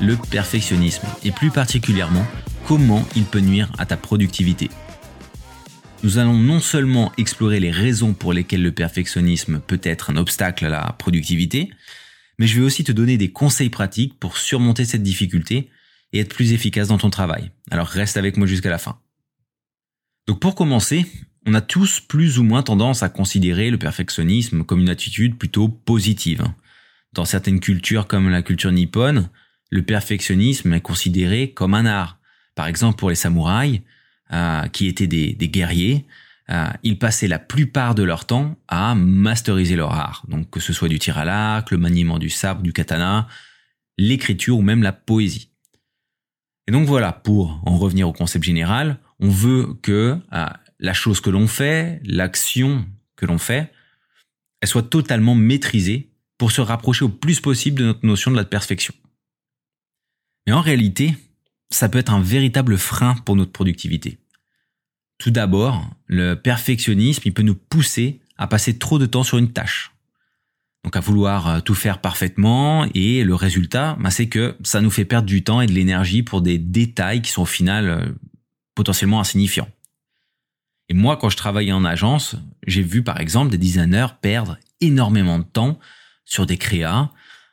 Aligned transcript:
le 0.00 0.16
perfectionnisme, 0.16 1.06
et 1.24 1.30
plus 1.30 1.50
particulièrement 1.50 2.26
comment 2.66 3.06
il 3.14 3.24
peut 3.24 3.40
nuire 3.40 3.70
à 3.78 3.86
ta 3.86 3.96
productivité. 3.96 4.70
Nous 6.02 6.18
allons 6.18 6.36
non 6.36 6.60
seulement 6.60 7.12
explorer 7.16 7.60
les 7.60 7.70
raisons 7.70 8.12
pour 8.12 8.32
lesquelles 8.32 8.62
le 8.62 8.72
perfectionnisme 8.72 9.60
peut 9.60 9.80
être 9.82 10.10
un 10.10 10.16
obstacle 10.16 10.66
à 10.66 10.68
la 10.68 10.94
productivité, 10.98 11.70
mais 12.38 12.46
je 12.46 12.60
vais 12.60 12.66
aussi 12.66 12.84
te 12.84 12.92
donner 12.92 13.16
des 13.16 13.32
conseils 13.32 13.70
pratiques 13.70 14.18
pour 14.18 14.36
surmonter 14.36 14.84
cette 14.84 15.02
difficulté 15.02 15.70
et 16.12 16.20
être 16.20 16.34
plus 16.34 16.52
efficace 16.52 16.88
dans 16.88 16.98
ton 16.98 17.10
travail. 17.10 17.50
Alors 17.70 17.88
reste 17.88 18.16
avec 18.16 18.36
moi 18.36 18.46
jusqu'à 18.46 18.70
la 18.70 18.78
fin. 18.78 18.98
Donc 20.26 20.40
pour 20.40 20.54
commencer, 20.54 21.06
on 21.46 21.54
a 21.54 21.60
tous 21.60 22.00
plus 22.00 22.38
ou 22.38 22.42
moins 22.42 22.62
tendance 22.62 23.02
à 23.02 23.08
considérer 23.08 23.70
le 23.70 23.78
perfectionnisme 23.78 24.64
comme 24.64 24.80
une 24.80 24.88
attitude 24.88 25.38
plutôt 25.38 25.68
positive. 25.68 26.44
Dans 27.12 27.24
certaines 27.24 27.60
cultures 27.60 28.06
comme 28.06 28.28
la 28.28 28.42
culture 28.42 28.72
nippone, 28.72 29.30
le 29.70 29.82
perfectionnisme 29.82 30.72
est 30.72 30.80
considéré 30.80 31.50
comme 31.50 31.74
un 31.74 31.86
art. 31.86 32.18
Par 32.54 32.66
exemple, 32.66 32.98
pour 32.98 33.10
les 33.10 33.16
samouraïs, 33.16 33.80
euh, 34.32 34.66
qui 34.68 34.88
étaient 34.88 35.06
des, 35.06 35.34
guerriers, 35.36 36.04
euh, 36.50 36.66
ils 36.82 36.98
passaient 36.98 37.28
la 37.28 37.38
plupart 37.38 37.94
de 37.94 38.02
leur 38.02 38.24
temps 38.24 38.56
à 38.66 38.96
masteriser 38.96 39.76
leur 39.76 39.92
art. 39.92 40.24
Donc 40.28 40.50
que 40.50 40.58
ce 40.58 40.72
soit 40.72 40.88
du 40.88 40.98
tir 40.98 41.16
à 41.16 41.24
l'arc, 41.24 41.70
le 41.70 41.78
maniement 41.78 42.18
du 42.18 42.28
sabre, 42.28 42.62
du 42.62 42.72
katana, 42.72 43.28
l'écriture 43.98 44.58
ou 44.58 44.62
même 44.62 44.82
la 44.82 44.92
poésie. 44.92 45.50
Et 46.66 46.72
donc 46.72 46.86
voilà, 46.86 47.12
pour 47.12 47.62
en 47.64 47.78
revenir 47.78 48.08
au 48.08 48.12
concept 48.12 48.44
général, 48.44 48.98
on 49.20 49.28
veut 49.28 49.74
que 49.82 50.18
euh, 50.32 50.46
la 50.80 50.92
chose 50.92 51.20
que 51.20 51.30
l'on 51.30 51.46
fait, 51.46 52.00
l'action 52.04 52.84
que 53.14 53.26
l'on 53.26 53.38
fait, 53.38 53.70
elle 54.60 54.68
soit 54.68 54.82
totalement 54.82 55.36
maîtrisée 55.36 56.10
pour 56.36 56.50
se 56.50 56.60
rapprocher 56.60 57.04
au 57.04 57.08
plus 57.08 57.40
possible 57.40 57.78
de 57.78 57.84
notre 57.84 58.04
notion 58.04 58.32
de 58.32 58.36
la 58.36 58.44
perfection. 58.44 58.92
Mais 60.46 60.52
en 60.52 60.60
réalité, 60.60 61.16
ça 61.70 61.88
peut 61.88 61.98
être 61.98 62.12
un 62.12 62.20
véritable 62.20 62.78
frein 62.78 63.14
pour 63.24 63.36
notre 63.36 63.52
productivité. 63.52 64.18
Tout 65.18 65.30
d'abord, 65.30 65.88
le 66.06 66.34
perfectionnisme, 66.34 67.22
il 67.24 67.34
peut 67.34 67.42
nous 67.42 67.54
pousser 67.54 68.20
à 68.36 68.46
passer 68.46 68.78
trop 68.78 68.98
de 68.98 69.06
temps 69.06 69.22
sur 69.22 69.38
une 69.38 69.52
tâche. 69.52 69.92
Donc 70.84 70.94
à 70.94 71.00
vouloir 71.00 71.48
euh, 71.48 71.60
tout 71.60 71.74
faire 71.74 72.00
parfaitement 72.00 72.86
et 72.94 73.24
le 73.24 73.34
résultat, 73.34 73.96
bah, 73.98 74.10
c'est 74.10 74.28
que 74.28 74.56
ça 74.62 74.80
nous 74.80 74.90
fait 74.90 75.04
perdre 75.04 75.26
du 75.26 75.42
temps 75.42 75.60
et 75.60 75.66
de 75.66 75.72
l'énergie 75.72 76.22
pour 76.22 76.42
des 76.42 76.58
détails 76.58 77.22
qui 77.22 77.32
sont 77.32 77.42
au 77.42 77.46
final 77.46 77.88
euh, 77.88 78.06
potentiellement 78.74 79.18
insignifiants. 79.18 79.68
Et 80.88 80.94
moi, 80.94 81.16
quand 81.16 81.28
je 81.28 81.36
travaillais 81.36 81.72
en 81.72 81.84
agence, 81.84 82.36
j'ai 82.68 82.82
vu 82.82 83.02
par 83.02 83.20
exemple 83.20 83.50
des 83.50 83.58
designers 83.58 84.14
perdre 84.20 84.58
énormément 84.80 85.40
de 85.40 85.44
temps 85.44 85.80
sur 86.24 86.46
des 86.46 86.56
créas 86.58 87.10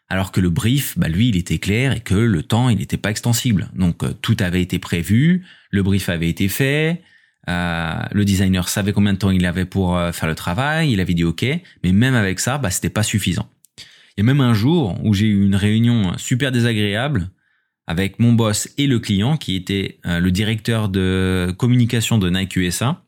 alors 0.09 0.31
que 0.31 0.41
le 0.41 0.49
brief, 0.49 0.97
bah 0.97 1.07
lui, 1.07 1.29
il 1.29 1.37
était 1.37 1.57
clair 1.57 1.93
et 1.93 1.99
que 1.99 2.13
le 2.13 2.43
temps, 2.43 2.69
il 2.69 2.77
n'était 2.77 2.97
pas 2.97 3.09
extensible. 3.09 3.69
Donc 3.73 4.03
euh, 4.03 4.13
tout 4.21 4.37
avait 4.39 4.61
été 4.61 4.79
prévu, 4.79 5.45
le 5.71 5.83
brief 5.83 6.09
avait 6.09 6.29
été 6.29 6.49
fait, 6.49 7.01
euh, 7.49 7.95
le 8.11 8.25
designer 8.25 8.69
savait 8.69 8.93
combien 8.93 9.13
de 9.13 9.17
temps 9.17 9.31
il 9.31 9.45
avait 9.45 9.65
pour 9.65 9.97
euh, 9.97 10.11
faire 10.11 10.29
le 10.29 10.35
travail, 10.35 10.91
il 10.91 10.99
avait 10.99 11.13
dit 11.13 11.23
OK, 11.23 11.43
mais 11.83 11.91
même 11.91 12.15
avec 12.15 12.39
ça, 12.39 12.57
bah 12.57 12.69
c'était 12.69 12.89
pas 12.89 13.03
suffisant. 13.03 13.49
Il 14.15 14.19
y 14.19 14.21
a 14.21 14.25
même 14.25 14.41
un 14.41 14.53
jour 14.53 14.99
où 15.03 15.13
j'ai 15.13 15.25
eu 15.25 15.43
une 15.43 15.55
réunion 15.55 16.15
super 16.17 16.51
désagréable 16.51 17.29
avec 17.87 18.19
mon 18.19 18.33
boss 18.33 18.69
et 18.77 18.85
le 18.85 18.99
client 18.99 19.35
qui 19.37 19.55
était 19.55 19.99
le 20.05 20.29
directeur 20.29 20.87
de 20.87 21.53
communication 21.57 22.19
de 22.19 22.29
Nike 22.29 22.55
USA. 22.55 23.03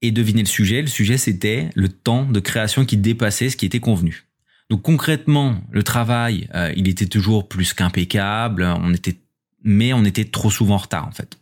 Et 0.00 0.10
devinez 0.10 0.40
le 0.40 0.48
sujet, 0.48 0.80
le 0.80 0.88
sujet 0.88 1.18
c'était 1.18 1.68
le 1.74 1.90
temps 1.90 2.24
de 2.24 2.40
création 2.40 2.86
qui 2.86 2.96
dépassait 2.96 3.50
ce 3.50 3.58
qui 3.58 3.66
était 3.66 3.78
convenu. 3.78 4.25
Donc 4.70 4.82
concrètement, 4.82 5.60
le 5.70 5.82
travail, 5.82 6.48
euh, 6.54 6.72
il 6.76 6.88
était 6.88 7.06
toujours 7.06 7.48
plus 7.48 7.72
qu'impeccable, 7.72 8.64
on 8.64 8.92
était, 8.92 9.20
mais 9.62 9.92
on 9.92 10.04
était 10.04 10.24
trop 10.24 10.50
souvent 10.50 10.74
en 10.74 10.78
retard 10.78 11.06
en 11.06 11.12
fait. 11.12 11.38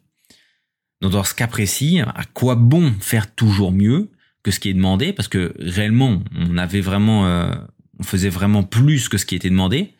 Donc 1.00 1.12
dans 1.12 1.24
ce 1.24 1.34
cas 1.34 1.46
précis, 1.46 2.00
à 2.00 2.24
quoi 2.32 2.54
bon 2.54 2.94
faire 3.00 3.34
toujours 3.34 3.72
mieux 3.72 4.10
que 4.42 4.50
ce 4.50 4.60
qui 4.60 4.68
est 4.68 4.74
demandé? 4.74 5.12
Parce 5.12 5.28
que 5.28 5.54
réellement, 5.58 6.22
on 6.36 6.58
avait 6.58 6.82
vraiment, 6.82 7.26
euh, 7.26 7.54
on 7.98 8.02
faisait 8.02 8.28
vraiment 8.28 8.62
plus 8.62 9.08
que 9.08 9.16
ce 9.16 9.24
qui 9.24 9.34
était 9.34 9.50
demandé, 9.50 9.94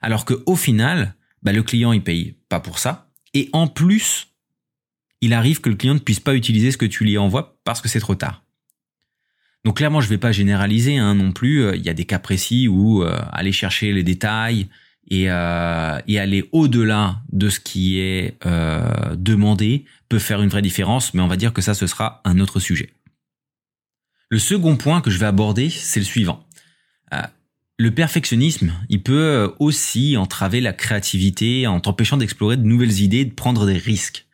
alors 0.00 0.24
que 0.24 0.42
au 0.46 0.56
final, 0.56 1.14
bah, 1.42 1.52
le 1.52 1.62
client 1.62 1.92
il 1.92 2.02
paye 2.02 2.36
pas 2.48 2.60
pour 2.60 2.78
ça, 2.78 3.10
et 3.34 3.50
en 3.52 3.66
plus, 3.66 4.28
il 5.20 5.32
arrive 5.32 5.60
que 5.60 5.68
le 5.68 5.76
client 5.76 5.94
ne 5.94 5.98
puisse 5.98 6.20
pas 6.20 6.34
utiliser 6.34 6.70
ce 6.70 6.76
que 6.76 6.86
tu 6.86 7.04
lui 7.04 7.18
envoies 7.18 7.58
parce 7.64 7.80
que 7.80 7.88
c'est 7.88 8.00
trop 8.00 8.14
tard. 8.14 8.44
Donc 9.64 9.78
clairement, 9.78 10.00
je 10.00 10.08
vais 10.08 10.18
pas 10.18 10.32
généraliser 10.32 10.98
hein, 10.98 11.14
non 11.14 11.32
plus. 11.32 11.62
Euh, 11.62 11.76
il 11.76 11.82
y 11.82 11.88
a 11.88 11.94
des 11.94 12.04
cas 12.04 12.18
précis 12.18 12.68
où 12.68 13.02
euh, 13.02 13.18
aller 13.32 13.52
chercher 13.52 13.92
les 13.92 14.02
détails 14.02 14.68
et, 15.10 15.30
euh, 15.30 15.98
et 16.06 16.18
aller 16.18 16.48
au-delà 16.52 17.22
de 17.32 17.48
ce 17.48 17.60
qui 17.60 17.98
est 17.98 18.38
demandé 19.16 19.84
peut 20.08 20.18
faire 20.18 20.42
une 20.42 20.48
vraie 20.48 20.62
différence, 20.62 21.14
mais 21.14 21.22
on 21.22 21.28
va 21.28 21.36
dire 21.36 21.52
que 21.52 21.62
ça, 21.62 21.74
ce 21.74 21.86
sera 21.86 22.20
un 22.24 22.40
autre 22.40 22.60
sujet. 22.60 22.90
Le 24.30 24.38
second 24.38 24.76
point 24.76 25.00
que 25.00 25.10
je 25.10 25.18
vais 25.18 25.26
aborder, 25.26 25.70
c'est 25.70 26.00
le 26.00 26.06
suivant. 26.06 26.46
le 27.78 27.90
perfectionnisme, 27.90 28.72
il 28.90 29.02
peut 29.02 29.54
aussi 29.58 30.16
entraver 30.18 30.60
la 30.60 30.74
créativité 30.74 31.66
en 31.66 31.80
t'empêchant 31.80 32.18
d'explorer 32.18 32.58
de 32.58 32.64
nouvelles 32.64 33.00
idées, 33.00 33.24
de 33.24 33.32
prendre 33.32 33.66
des 33.66 33.78
risques. 33.78 34.26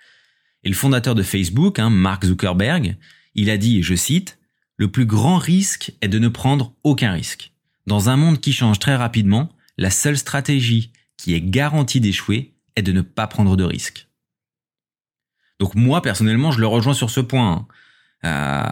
Et 0.64 0.68
le 0.68 0.74
fondateur 0.74 1.14
de 1.14 1.22
Facebook, 1.22 1.78
hein, 1.78 1.90
Mark 1.90 2.24
Zuckerberg, 2.24 2.96
il 3.34 3.50
a 3.50 3.56
dit, 3.56 3.82
je 3.82 3.94
cite, 3.94 4.38
le 4.76 4.90
plus 4.90 5.06
grand 5.06 5.38
risque 5.38 5.92
est 6.00 6.08
de 6.08 6.18
ne 6.18 6.28
prendre 6.28 6.72
aucun 6.82 7.12
risque. 7.12 7.52
Dans 7.86 8.08
un 8.08 8.16
monde 8.16 8.40
qui 8.40 8.52
change 8.52 8.78
très 8.78 8.96
rapidement, 8.96 9.50
la 9.76 9.90
seule 9.90 10.16
stratégie 10.16 10.90
qui 11.16 11.34
est 11.34 11.40
garantie 11.40 12.00
d'échouer 12.00 12.54
est 12.76 12.82
de 12.82 12.92
ne 12.92 13.02
pas 13.02 13.26
prendre 13.26 13.56
de 13.56 13.64
risques. 13.64 14.08
Donc 15.60 15.74
moi, 15.74 16.02
personnellement, 16.02 16.50
je 16.50 16.60
le 16.60 16.66
rejoins 16.66 16.94
sur 16.94 17.10
ce 17.10 17.20
point. 17.20 17.66
Euh, 18.24 18.62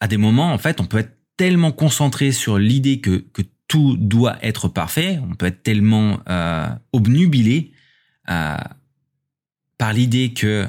à 0.00 0.08
des 0.08 0.16
moments, 0.16 0.52
en 0.52 0.58
fait, 0.58 0.80
on 0.80 0.84
peut 0.84 0.98
être 0.98 1.16
tellement 1.36 1.72
concentré 1.72 2.32
sur 2.32 2.58
l'idée 2.58 3.00
que, 3.00 3.24
tout 3.68 3.96
doit 3.96 4.36
être 4.42 4.68
parfait, 4.68 5.18
on 5.30 5.34
peut 5.34 5.46
être 5.46 5.62
tellement 5.62 6.20
euh, 6.28 6.68
obnubilé 6.92 7.72
euh, 8.28 8.56
par 9.78 9.94
l'idée 9.94 10.34
que 10.34 10.68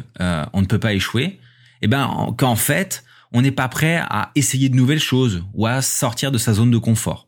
on 0.54 0.62
ne 0.62 0.66
peut 0.66 0.80
pas 0.80 0.94
échouer, 0.94 1.26
et 1.26 1.40
eh 1.82 1.88
ben 1.88 2.34
qu'en 2.38 2.56
fait, 2.56 3.04
on 3.34 3.42
n'est 3.42 3.52
pas 3.52 3.68
prêt 3.68 3.98
à 3.98 4.32
essayer 4.36 4.70
de 4.70 4.76
nouvelles 4.76 5.00
choses 5.00 5.44
ou 5.54 5.66
à 5.66 5.82
sortir 5.82 6.32
de 6.32 6.38
sa 6.38 6.54
zone 6.54 6.72
de 6.72 6.78
confort. 6.78 7.28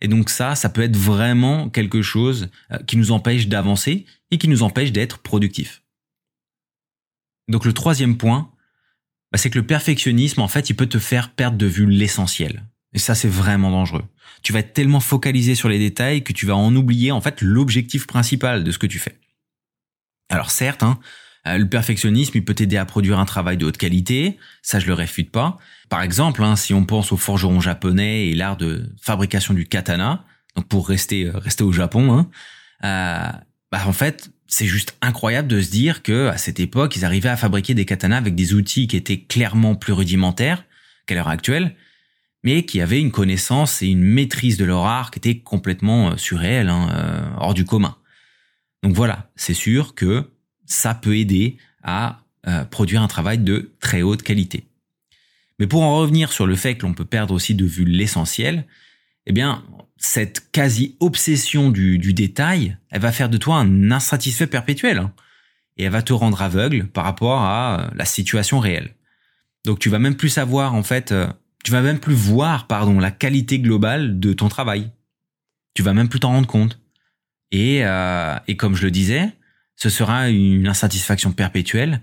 Et 0.00 0.08
donc 0.08 0.30
ça, 0.30 0.54
ça 0.54 0.68
peut 0.68 0.82
être 0.82 0.96
vraiment 0.96 1.68
quelque 1.68 2.02
chose 2.02 2.48
euh, 2.70 2.78
qui 2.86 2.96
nous 2.96 3.10
empêche 3.10 3.48
d'avancer 3.48 4.06
et 4.30 4.38
qui 4.38 4.48
nous 4.48 4.62
empêche 4.62 4.92
d'être 4.92 5.18
productif. 5.18 5.82
Donc 7.48 7.64
le 7.64 7.72
troisième 7.72 8.16
point, 8.16 8.52
bah, 9.32 9.38
c'est 9.38 9.50
que 9.50 9.58
le 9.58 9.66
perfectionnisme, 9.66 10.40
en 10.40 10.48
fait, 10.48 10.70
il 10.70 10.74
peut 10.74 10.86
te 10.86 10.98
faire 10.98 11.30
perdre 11.30 11.58
de 11.58 11.66
vue 11.66 11.86
l'essentiel. 11.86 12.64
Et 12.94 12.98
ça, 12.98 13.14
c'est 13.14 13.28
vraiment 13.28 13.70
dangereux. 13.70 14.04
Tu 14.42 14.52
vas 14.52 14.60
être 14.60 14.72
tellement 14.72 15.00
focalisé 15.00 15.54
sur 15.54 15.68
les 15.68 15.78
détails 15.78 16.22
que 16.22 16.32
tu 16.32 16.46
vas 16.46 16.56
en 16.56 16.74
oublier, 16.74 17.10
en 17.10 17.20
fait, 17.20 17.42
l'objectif 17.42 18.06
principal 18.06 18.64
de 18.64 18.70
ce 18.70 18.78
que 18.78 18.86
tu 18.86 18.98
fais. 18.98 19.18
Alors 20.30 20.50
certes, 20.50 20.82
hein, 20.82 20.98
le 21.44 21.64
perfectionnisme, 21.64 22.32
il 22.34 22.44
peut 22.44 22.54
t'aider 22.54 22.76
à 22.76 22.84
produire 22.84 23.18
un 23.18 23.24
travail 23.24 23.56
de 23.56 23.64
haute 23.64 23.78
qualité, 23.78 24.38
ça 24.62 24.80
je 24.80 24.86
le 24.86 24.94
réfute 24.94 25.30
pas. 25.30 25.58
Par 25.88 26.02
exemple, 26.02 26.42
hein, 26.42 26.56
si 26.56 26.74
on 26.74 26.84
pense 26.84 27.12
au 27.12 27.16
forgeron 27.16 27.60
japonais 27.60 28.28
et 28.28 28.34
l'art 28.34 28.56
de 28.56 28.90
fabrication 29.00 29.54
du 29.54 29.66
katana, 29.66 30.24
donc 30.56 30.68
pour 30.68 30.88
rester 30.88 31.26
euh, 31.26 31.38
rester 31.38 31.64
au 31.64 31.72
Japon, 31.72 32.12
hein, 32.12 32.30
euh, 32.84 33.38
bah 33.72 33.80
en 33.86 33.92
fait 33.92 34.30
c'est 34.46 34.66
juste 34.66 34.96
incroyable 35.02 35.48
de 35.48 35.60
se 35.60 35.70
dire 35.70 36.02
que 36.02 36.28
à 36.28 36.36
cette 36.36 36.60
époque 36.60 36.96
ils 36.96 37.04
arrivaient 37.04 37.28
à 37.28 37.36
fabriquer 37.36 37.74
des 37.74 37.84
katanas 37.84 38.16
avec 38.16 38.34
des 38.34 38.54
outils 38.54 38.86
qui 38.86 38.96
étaient 38.96 39.20
clairement 39.20 39.74
plus 39.74 39.92
rudimentaires 39.92 40.64
qu'à 41.06 41.14
l'heure 41.14 41.28
actuelle, 41.28 41.74
mais 42.42 42.64
qui 42.64 42.80
avaient 42.80 43.00
une 43.00 43.10
connaissance 43.10 43.82
et 43.82 43.86
une 43.86 44.02
maîtrise 44.02 44.56
de 44.56 44.64
leur 44.64 44.86
art 44.86 45.10
qui 45.10 45.18
était 45.18 45.38
complètement 45.38 46.16
surréelle, 46.16 46.68
hein, 46.68 47.32
hors 47.38 47.54
du 47.54 47.64
commun. 47.64 47.96
Donc 48.82 48.94
voilà, 48.94 49.30
c'est 49.36 49.54
sûr 49.54 49.94
que 49.94 50.30
ça 50.68 50.94
peut 50.94 51.16
aider 51.16 51.56
à 51.82 52.20
euh, 52.46 52.64
produire 52.64 53.02
un 53.02 53.08
travail 53.08 53.38
de 53.38 53.72
très 53.80 54.02
haute 54.02 54.22
qualité. 54.22 54.68
Mais 55.58 55.66
pour 55.66 55.82
en 55.82 55.96
revenir 55.96 56.30
sur 56.30 56.46
le 56.46 56.54
fait 56.54 56.76
que 56.76 56.86
l'on 56.86 56.94
peut 56.94 57.04
perdre 57.04 57.34
aussi 57.34 57.54
de 57.54 57.64
vue 57.64 57.84
l'essentiel, 57.84 58.64
eh 59.26 59.32
bien, 59.32 59.64
cette 59.96 60.50
quasi-obsession 60.52 61.70
du, 61.70 61.98
détail, 62.14 62.76
elle 62.90 63.00
va 63.00 63.10
faire 63.10 63.28
de 63.28 63.38
toi 63.38 63.56
un 63.56 63.90
insatisfait 63.90 64.46
perpétuel. 64.46 64.98
Hein. 64.98 65.12
et 65.76 65.84
elle 65.84 65.92
va 65.92 66.02
te 66.02 66.12
rendre 66.12 66.40
aveugle 66.42 66.86
par 66.86 67.04
rapport 67.04 67.42
à 67.42 67.90
la 67.94 68.04
situation 68.04 68.60
réelle. 68.60 68.94
Donc 69.64 69.80
tu 69.80 69.88
vas 69.88 69.98
même 69.98 70.16
plus 70.16 70.28
savoir, 70.28 70.74
en 70.74 70.82
fait, 70.82 71.12
euh, 71.12 71.26
tu 71.64 71.72
vas 71.72 71.82
même 71.82 71.98
plus 71.98 72.14
voir, 72.14 72.66
pardon, 72.66 73.00
la 73.00 73.10
qualité 73.10 73.58
globale 73.58 74.20
de 74.20 74.32
ton 74.32 74.48
travail. 74.48 74.90
Tu 75.74 75.82
vas 75.82 75.92
même 75.92 76.08
plus 76.08 76.20
t'en 76.20 76.30
rendre 76.30 76.46
compte. 76.46 76.80
Euh, 77.54 78.38
et 78.46 78.56
comme 78.56 78.74
je 78.74 78.84
le 78.84 78.90
disais, 78.90 79.32
ce 79.78 79.88
sera 79.88 80.28
une 80.28 80.68
insatisfaction 80.68 81.32
perpétuelle. 81.32 82.02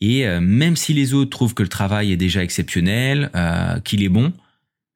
Et 0.00 0.26
euh, 0.26 0.40
même 0.40 0.76
si 0.76 0.94
les 0.94 1.12
autres 1.12 1.30
trouvent 1.30 1.54
que 1.54 1.64
le 1.64 1.68
travail 1.68 2.12
est 2.12 2.16
déjà 2.16 2.44
exceptionnel, 2.44 3.30
qu'il 3.84 4.04
est 4.04 4.08
bon, 4.08 4.32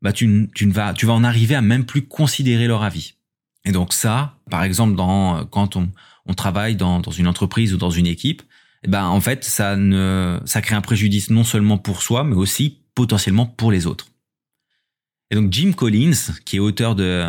bah 0.01 0.12
tu, 0.12 0.49
tu, 0.55 0.71
vas, 0.71 0.95
tu 0.95 1.06
vas 1.06 1.15
en 1.15 1.25
arriver 1.25 1.56
à 1.56 1.62
même 1.62 1.85
plus 1.85 2.03
considérer 2.03 2.69
leur 2.69 2.85
avis. 2.85 3.15
Et 3.65 3.73
donc 3.73 3.93
ça, 3.93 4.39
par 4.49 4.62
exemple, 4.62 4.95
dans, 4.95 5.45
quand 5.47 5.77
on, 5.77 5.91
on 6.27 6.35
travaille 6.35 6.77
dans, 6.77 7.01
dans 7.01 7.11
une 7.11 7.27
entreprise 7.27 7.75
ou 7.75 7.79
dans 7.79 7.91
une 7.91 8.06
équipe, 8.06 8.43
eh 8.85 8.89
ben 8.89 9.06
en 9.06 9.21
fait 9.21 9.45
ça 9.45 9.77
ne 9.77 10.39
ça 10.45 10.61
crée 10.61 10.75
un 10.75 10.83
préjudice 10.83 11.31
non 11.31 11.45
seulement 11.45 11.79
pour 11.79 12.03
soi 12.03 12.23
mais 12.23 12.37
aussi 12.37 12.81
potentiellement 12.95 13.47
pour 13.47 13.73
les 13.73 13.87
autres. 13.87 14.09
Et 15.31 15.35
donc 15.35 15.53
Jim 15.53 15.73
Collins, 15.73 16.33
qui 16.45 16.56
est 16.56 16.61
auteur 16.61 16.95
de 16.95 17.27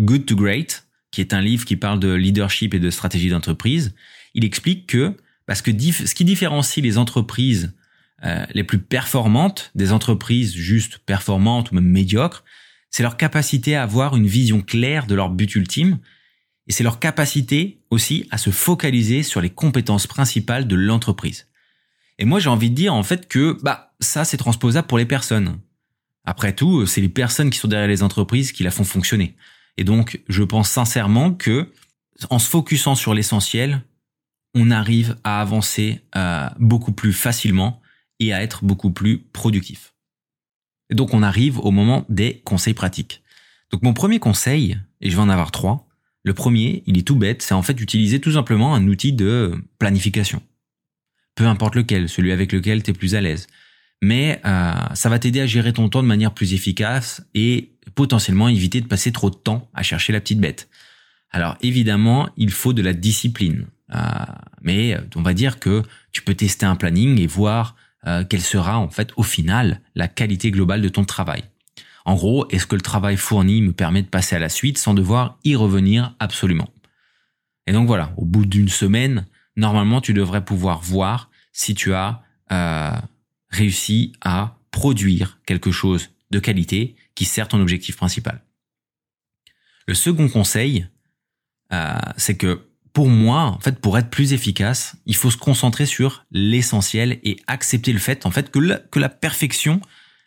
Good 0.00 0.26
to 0.26 0.36
Great, 0.36 0.86
qui 1.10 1.20
est 1.20 1.34
un 1.34 1.40
livre 1.40 1.64
qui 1.64 1.76
parle 1.76 2.00
de 2.00 2.12
leadership 2.12 2.74
et 2.74 2.78
de 2.78 2.90
stratégie 2.90 3.30
d'entreprise, 3.30 3.94
il 4.34 4.44
explique 4.44 4.86
que 4.86 5.16
parce 5.46 5.62
que 5.62 5.72
ce 5.72 6.14
qui 6.14 6.24
différencie 6.24 6.82
les 6.82 6.98
entreprises 6.98 7.74
euh, 8.24 8.44
les 8.52 8.64
plus 8.64 8.78
performantes 8.78 9.70
des 9.74 9.92
entreprises 9.92 10.54
juste 10.54 10.98
performantes 10.98 11.70
ou 11.70 11.74
même 11.74 11.86
médiocres, 11.86 12.44
c'est 12.90 13.02
leur 13.02 13.16
capacité 13.16 13.76
à 13.76 13.82
avoir 13.82 14.16
une 14.16 14.26
vision 14.26 14.60
claire 14.60 15.06
de 15.06 15.14
leur 15.14 15.30
but 15.30 15.54
ultime 15.54 15.98
et 16.66 16.72
c'est 16.72 16.84
leur 16.84 17.00
capacité 17.00 17.80
aussi 17.90 18.28
à 18.30 18.38
se 18.38 18.50
focaliser 18.50 19.22
sur 19.22 19.40
les 19.40 19.50
compétences 19.50 20.06
principales 20.06 20.68
de 20.68 20.76
l'entreprise. 20.76 21.48
Et 22.18 22.24
moi, 22.24 22.38
j'ai 22.38 22.50
envie 22.50 22.70
de 22.70 22.74
dire 22.74 22.94
en 22.94 23.02
fait 23.02 23.26
que 23.26 23.58
bah 23.62 23.94
ça 24.00 24.24
c'est 24.24 24.36
transposable 24.36 24.86
pour 24.86 24.98
les 24.98 25.06
personnes. 25.06 25.58
Après 26.24 26.54
tout, 26.54 26.86
c'est 26.86 27.00
les 27.00 27.08
personnes 27.08 27.50
qui 27.50 27.58
sont 27.58 27.68
derrière 27.68 27.88
les 27.88 28.02
entreprises 28.02 28.52
qui 28.52 28.62
la 28.62 28.70
font 28.70 28.84
fonctionner. 28.84 29.34
Et 29.80 29.84
donc, 29.84 30.20
je 30.28 30.42
pense 30.42 30.68
sincèrement 30.68 31.32
que 31.32 31.72
en 32.28 32.38
se 32.38 32.48
focusant 32.48 32.94
sur 32.94 33.14
l'essentiel, 33.14 33.82
on 34.54 34.70
arrive 34.70 35.16
à 35.24 35.40
avancer 35.40 36.02
euh, 36.16 36.48
beaucoup 36.58 36.92
plus 36.92 37.14
facilement 37.14 37.80
et 38.18 38.34
à 38.34 38.42
être 38.42 38.62
beaucoup 38.62 38.90
plus 38.90 39.18
productif. 39.32 39.94
Donc 40.90 41.14
on 41.14 41.22
arrive 41.22 41.58
au 41.60 41.70
moment 41.70 42.04
des 42.10 42.42
conseils 42.44 42.74
pratiques. 42.74 43.22
Donc 43.72 43.82
mon 43.82 43.94
premier 43.94 44.18
conseil, 44.18 44.78
et 45.00 45.08
je 45.08 45.16
vais 45.16 45.22
en 45.22 45.30
avoir 45.30 45.50
trois, 45.50 45.88
le 46.24 46.34
premier, 46.34 46.82
il 46.86 46.98
est 46.98 47.06
tout 47.06 47.16
bête, 47.16 47.40
c'est 47.40 47.54
en 47.54 47.62
fait 47.62 47.80
utiliser 47.80 48.20
tout 48.20 48.32
simplement 48.32 48.74
un 48.74 48.86
outil 48.86 49.14
de 49.14 49.54
planification. 49.78 50.42
Peu 51.36 51.46
importe 51.46 51.74
lequel, 51.74 52.10
celui 52.10 52.32
avec 52.32 52.52
lequel 52.52 52.82
tu 52.82 52.90
es 52.90 52.94
plus 52.94 53.14
à 53.14 53.22
l'aise. 53.22 53.46
Mais 54.02 54.42
euh, 54.44 54.74
ça 54.92 55.08
va 55.08 55.18
t'aider 55.18 55.40
à 55.40 55.46
gérer 55.46 55.72
ton 55.72 55.88
temps 55.88 56.02
de 56.02 56.08
manière 56.08 56.34
plus 56.34 56.52
efficace 56.52 57.22
et 57.34 57.70
potentiellement 57.94 58.48
éviter 58.48 58.80
de 58.80 58.86
passer 58.86 59.12
trop 59.12 59.30
de 59.30 59.36
temps 59.36 59.68
à 59.74 59.82
chercher 59.82 60.12
la 60.12 60.20
petite 60.20 60.40
bête. 60.40 60.68
Alors 61.30 61.56
évidemment, 61.60 62.28
il 62.36 62.50
faut 62.50 62.72
de 62.72 62.82
la 62.82 62.92
discipline. 62.92 63.66
Euh, 63.94 63.98
mais 64.62 64.96
on 65.16 65.22
va 65.22 65.34
dire 65.34 65.58
que 65.58 65.82
tu 66.12 66.22
peux 66.22 66.34
tester 66.34 66.66
un 66.66 66.76
planning 66.76 67.18
et 67.18 67.26
voir 67.26 67.76
euh, 68.06 68.24
quelle 68.24 68.40
sera 68.40 68.78
en 68.78 68.88
fait 68.88 69.12
au 69.16 69.22
final 69.22 69.80
la 69.94 70.08
qualité 70.08 70.50
globale 70.50 70.80
de 70.80 70.88
ton 70.88 71.04
travail. 71.04 71.44
En 72.04 72.14
gros, 72.14 72.48
est-ce 72.48 72.66
que 72.66 72.76
le 72.76 72.80
travail 72.80 73.16
fourni 73.16 73.60
me 73.62 73.72
permet 73.72 74.02
de 74.02 74.08
passer 74.08 74.36
à 74.36 74.38
la 74.38 74.48
suite 74.48 74.78
sans 74.78 74.94
devoir 74.94 75.38
y 75.44 75.54
revenir 75.54 76.14
absolument? 76.18 76.68
Et 77.66 77.72
donc 77.72 77.86
voilà, 77.86 78.12
au 78.16 78.24
bout 78.24 78.46
d'une 78.46 78.68
semaine, 78.68 79.26
normalement 79.56 80.00
tu 80.00 80.14
devrais 80.14 80.44
pouvoir 80.44 80.80
voir 80.80 81.30
si 81.52 81.74
tu 81.74 81.92
as 81.92 82.22
euh, 82.52 82.96
réussi 83.50 84.12
à 84.22 84.56
produire 84.70 85.38
quelque 85.46 85.70
chose 85.70 86.10
de 86.30 86.38
qualité 86.38 86.96
sert 87.24 87.48
ton 87.48 87.60
objectif 87.60 87.96
principal. 87.96 88.42
Le 89.86 89.94
second 89.94 90.28
conseil, 90.28 90.86
euh, 91.72 91.98
c'est 92.16 92.36
que 92.36 92.66
pour 92.92 93.08
moi, 93.08 93.42
en 93.42 93.60
fait, 93.60 93.80
pour 93.80 93.98
être 93.98 94.10
plus 94.10 94.32
efficace, 94.32 94.96
il 95.06 95.14
faut 95.14 95.30
se 95.30 95.36
concentrer 95.36 95.86
sur 95.86 96.24
l'essentiel 96.30 97.20
et 97.22 97.36
accepter 97.46 97.92
le 97.92 97.98
fait, 97.98 98.26
en 98.26 98.30
fait, 98.30 98.50
que 98.50 98.58
la, 98.58 98.78
que 98.78 98.98
la 98.98 99.08
perfection, 99.08 99.80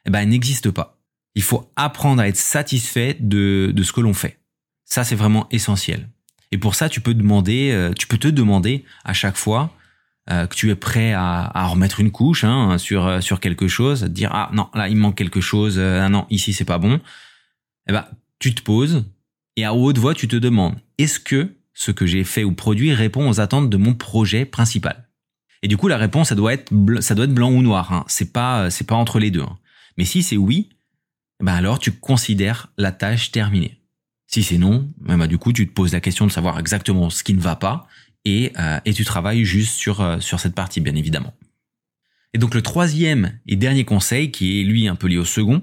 eh 0.05 0.09
ben, 0.09 0.25
n'existe 0.25 0.71
pas. 0.71 0.99
Il 1.35 1.43
faut 1.43 1.71
apprendre 1.75 2.21
à 2.21 2.27
être 2.27 2.37
satisfait 2.37 3.17
de, 3.19 3.71
de 3.75 3.83
ce 3.83 3.91
que 3.91 4.01
l'on 4.01 4.13
fait. 4.13 4.39
Ça, 4.85 5.03
c'est 5.03 5.15
vraiment 5.15 5.47
essentiel. 5.51 6.09
Et 6.51 6.57
pour 6.57 6.75
ça, 6.75 6.87
tu 6.87 7.01
peux 7.01 7.13
demander, 7.13 7.71
euh, 7.71 7.93
tu 7.93 8.07
peux 8.07 8.17
te 8.17 8.27
demander 8.27 8.85
à 9.03 9.13
chaque 9.13 9.37
fois 9.37 9.75
euh, 10.29 10.47
que 10.47 10.55
tu 10.55 10.69
es 10.69 10.75
prêt 10.75 11.13
à, 11.13 11.51
à 11.53 11.67
remettre 11.67 11.99
une 11.99 12.11
couche 12.11 12.43
hein, 12.43 12.77
sur 12.77 13.05
euh, 13.05 13.21
sur 13.21 13.39
quelque 13.39 13.67
chose, 13.67 14.03
à 14.03 14.07
te 14.07 14.13
dire 14.13 14.29
ah 14.33 14.49
non 14.53 14.69
là 14.73 14.87
il 14.87 14.95
manque 14.95 15.15
quelque 15.15 15.41
chose, 15.41 15.79
ah 15.79 16.09
non 16.09 16.25
ici 16.29 16.53
c'est 16.53 16.65
pas 16.65 16.77
bon. 16.77 17.01
Eh 17.87 17.91
ben 17.91 18.05
tu 18.39 18.55
te 18.55 18.61
poses 18.61 19.05
et 19.55 19.65
à 19.65 19.73
haute 19.73 19.97
voix 19.97 20.13
tu 20.13 20.27
te 20.27 20.35
demandes 20.35 20.75
est-ce 20.97 21.19
que 21.19 21.55
ce 21.73 21.91
que 21.91 22.05
j'ai 22.05 22.23
fait 22.23 22.43
ou 22.43 22.53
produit 22.53 22.93
répond 22.93 23.29
aux 23.29 23.39
attentes 23.39 23.69
de 23.69 23.77
mon 23.77 23.93
projet 23.93 24.45
principal? 24.45 25.07
Et 25.63 25.67
du 25.67 25.77
coup, 25.77 25.87
la 25.87 25.97
réponse, 25.97 26.29
ça 26.29 26.35
doit 26.35 26.53
être, 26.53 26.71
ça 26.99 27.15
doit 27.15 27.25
être 27.25 27.33
blanc 27.33 27.49
ou 27.49 27.61
noir. 27.61 27.93
Hein. 27.93 28.03
C'est 28.07 28.33
pas, 28.33 28.69
c'est 28.69 28.85
pas 28.85 28.95
entre 28.95 29.17
les 29.17 29.31
deux. 29.31 29.41
Hein. 29.41 29.57
Mais 29.97 30.05
si 30.05 30.21
c'est 30.21 30.37
oui, 30.37 30.69
ben 31.39 31.53
alors 31.53 31.79
tu 31.79 31.91
considères 31.91 32.71
la 32.77 32.91
tâche 32.91 33.31
terminée. 33.31 33.79
Si 34.27 34.43
c'est 34.43 34.57
non, 34.57 34.89
ben 34.97 35.17
bah, 35.17 35.27
du 35.27 35.37
coup, 35.37 35.53
tu 35.53 35.67
te 35.67 35.73
poses 35.73 35.93
la 35.93 36.01
question 36.01 36.27
de 36.27 36.31
savoir 36.31 36.59
exactement 36.59 37.09
ce 37.09 37.23
qui 37.23 37.33
ne 37.33 37.39
va 37.39 37.55
pas 37.55 37.87
et, 38.25 38.51
euh, 38.57 38.79
et 38.85 38.93
tu 38.93 39.03
travailles 39.05 39.45
juste 39.45 39.75
sur, 39.75 40.01
euh, 40.01 40.19
sur 40.19 40.39
cette 40.39 40.55
partie, 40.55 40.81
bien 40.81 40.95
évidemment. 40.95 41.33
Et 42.33 42.37
donc 42.37 42.55
le 42.55 42.61
troisième 42.61 43.39
et 43.47 43.55
dernier 43.55 43.85
conseil, 43.85 44.31
qui 44.31 44.61
est 44.61 44.63
lui 44.63 44.87
un 44.87 44.95
peu 44.95 45.07
lié 45.07 45.17
au 45.17 45.25
second, 45.25 45.61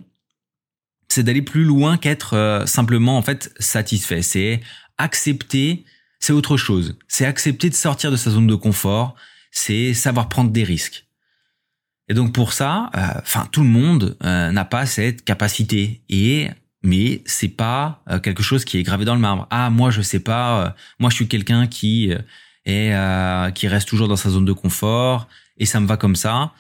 c'est 1.09 1.25
d'aller 1.25 1.43
plus 1.43 1.65
loin 1.65 1.97
qu'être 1.97 2.35
euh, 2.35 2.67
simplement 2.67 3.19
en 3.19 3.23
fait 3.23 3.53
satisfait. 3.59 4.23
C'est 4.23 4.61
accepter 4.99 5.85
c'est 6.21 6.35
autre 6.35 6.57
chose. 6.59 6.97
C'est 7.09 7.25
accepter 7.25 7.71
de 7.71 7.75
sortir 7.75 8.11
de 8.11 8.17
sa 8.17 8.31
zone 8.31 8.47
de 8.47 8.55
confort, 8.55 9.17
c'est 9.51 9.95
savoir 9.95 10.29
prendre 10.29 10.51
des 10.51 10.63
risques. 10.63 11.07
Et 12.09 12.15
donc 12.15 12.35
pour 12.35 12.53
ça, 12.53 12.91
euh, 12.95 13.21
enfin 13.21 13.49
tout 13.51 13.63
le 13.63 13.69
monde 13.69 14.17
euh, 14.23 14.53
n'a 14.53 14.65
pas 14.65 14.85
cette 14.87 15.25
capacité 15.25 16.03
et 16.09 16.51
mais 16.83 17.23
c'est 17.25 17.49
pas 17.49 18.03
euh, 18.11 18.19
quelque 18.21 18.43
chose 18.43 18.65
qui 18.65 18.79
est 18.79 18.83
gravé 18.83 19.05
dans 19.05 19.15
le 19.15 19.21
marbre. 19.21 19.47
Ah 19.51 19.71
moi 19.71 19.91
je 19.91 20.03
sais 20.03 20.21
pas, 20.21 20.75
moi 20.99 21.09
je 21.11 21.15
suis 21.17 21.29
quelqu'un 21.29 21.67
qui 21.67 22.13
est 22.67 22.95
qui 23.55 23.69
reste 23.69 23.89
toujours 23.89 24.09
dans 24.09 24.17
sa 24.17 24.31
zone 24.31 24.45
de 24.45 24.53
confort 24.53 25.29
et 25.57 25.67
ça 25.67 25.81
me 25.81 25.87
va 25.87 25.97
comme 25.97 26.17
ça. 26.17 26.53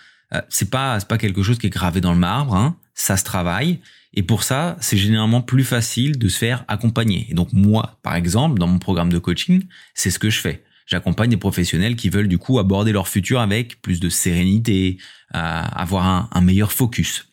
c'est 0.49 0.71
pas 0.71 0.99
c'est 1.01 1.09
pas 1.09 1.19
quelque 1.19 1.43
chose 1.43 1.59
qui 1.59 1.67
est 1.67 1.71
gravé 1.71 2.01
dans 2.01 2.13
le 2.13 2.19
marbre. 2.19 2.55
Hein. 2.55 2.77
Ça 2.95 3.17
se 3.17 3.25
travaille 3.25 3.81
et 4.13 4.23
pour 4.23 4.43
ça, 4.43 4.77
c'est 4.81 4.97
généralement 4.97 5.41
plus 5.41 5.65
facile 5.65 6.19
de 6.19 6.29
se 6.29 6.39
faire 6.39 6.65
accompagner. 6.69 7.27
Et 7.31 7.35
donc 7.35 7.53
moi, 7.53 7.99
par 8.03 8.17
exemple, 8.17 8.59
dans 8.59 8.67
mon 8.67 8.79
programme 8.79 9.11
de 9.11 9.19
coaching, 9.19 9.65
c'est 9.95 10.11
ce 10.11 10.19
que 10.19 10.31
je 10.31 10.41
fais. 10.41 10.65
J'accompagne 10.87 11.31
des 11.31 11.37
professionnels 11.37 11.95
qui 11.95 12.09
veulent 12.11 12.27
du 12.27 12.39
coup 12.39 12.59
aborder 12.59 12.91
leur 12.91 13.07
futur 13.07 13.39
avec 13.41 13.81
plus 13.81 14.01
de 14.01 14.09
sérénité, 14.09 14.99
euh, 15.37 15.39
avoir 15.39 16.29
un, 16.33 16.41
meilleur 16.41 16.73
focus. 16.73 17.29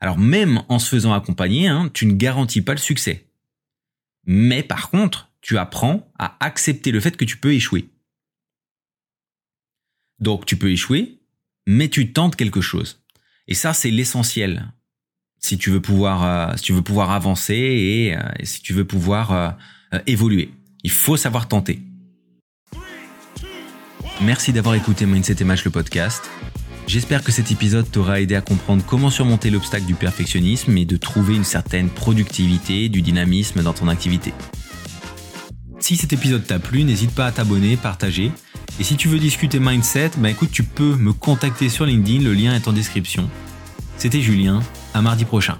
Alors 0.00 0.18
même 0.18 0.62
en 0.68 0.78
se 0.78 0.90
faisant 0.90 1.14
accompagner, 1.14 1.68
hein, 1.68 1.90
tu 1.94 2.04
ne 2.04 2.12
garantis 2.12 2.60
pas 2.60 2.72
le 2.72 2.78
succès. 2.78 3.26
Mais 4.26 4.62
par 4.62 4.90
contre, 4.90 5.30
tu 5.44 5.58
apprends 5.58 6.10
à 6.18 6.38
accepter 6.40 6.90
le 6.90 7.00
fait 7.00 7.18
que 7.18 7.24
tu 7.26 7.36
peux 7.36 7.52
échouer. 7.52 7.90
Donc 10.18 10.46
tu 10.46 10.56
peux 10.56 10.70
échouer, 10.70 11.20
mais 11.66 11.88
tu 11.88 12.14
tentes 12.14 12.34
quelque 12.34 12.62
chose. 12.62 13.04
Et 13.46 13.52
ça, 13.54 13.74
c'est 13.74 13.90
l'essentiel 13.90 14.72
si 15.38 15.58
tu 15.58 15.70
veux 15.70 15.82
pouvoir, 15.82 16.24
euh, 16.24 17.04
avancer 17.10 17.54
et, 17.54 18.16
euh, 18.16 18.20
si 18.42 18.62
tu 18.62 18.72
veux 18.72 18.86
pouvoir 18.86 19.32
euh, 19.32 19.50
évoluer. 20.06 20.50
Il 20.82 20.90
faut 20.90 21.18
savoir 21.18 21.46
tenter. 21.46 21.82
Merci 24.22 24.54
d'avoir 24.54 24.74
écouté 24.76 25.04
Mindset 25.04 25.36
et 25.40 25.44
Match 25.44 25.62
le 25.64 25.70
podcast. 25.70 26.22
J'espère 26.86 27.22
que 27.22 27.32
cet 27.32 27.50
épisode 27.50 27.90
t'aura 27.90 28.22
aidé 28.22 28.34
à 28.34 28.40
comprendre 28.40 28.82
comment 28.86 29.10
surmonter 29.10 29.50
l'obstacle 29.50 29.84
du 29.84 29.94
perfectionnisme 29.94 30.74
et 30.78 30.86
de 30.86 30.96
trouver 30.96 31.36
une 31.36 31.44
certaine 31.44 31.90
productivité, 31.90 32.88
du 32.88 33.02
dynamisme 33.02 33.62
dans 33.62 33.74
ton 33.74 33.88
activité. 33.88 34.32
Si 35.84 35.98
cet 35.98 36.14
épisode 36.14 36.46
t'a 36.46 36.58
plu, 36.58 36.82
n'hésite 36.82 37.14
pas 37.14 37.26
à 37.26 37.30
t'abonner, 37.30 37.76
partager. 37.76 38.32
Et 38.80 38.84
si 38.84 38.96
tu 38.96 39.06
veux 39.08 39.18
discuter 39.18 39.58
mindset, 39.60 40.12
bah 40.16 40.30
écoute, 40.30 40.48
tu 40.50 40.62
peux 40.62 40.96
me 40.96 41.12
contacter 41.12 41.68
sur 41.68 41.84
LinkedIn, 41.84 42.24
le 42.24 42.32
lien 42.32 42.54
est 42.54 42.66
en 42.66 42.72
description. 42.72 43.28
C'était 43.98 44.22
Julien, 44.22 44.62
à 44.94 45.02
mardi 45.02 45.26
prochain. 45.26 45.58